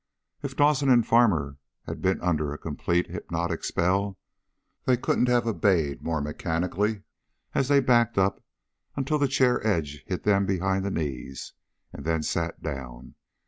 [0.41, 4.17] If Dawson and Farmer had been under a complete hypnotic spell
[4.85, 7.03] they couldn't have obeyed more mechanically
[7.53, 8.43] as they backed up
[8.95, 11.53] until the chair edge hit them behind the knees,
[11.93, 13.13] and then sat down.